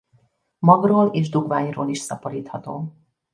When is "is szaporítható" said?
1.89-2.95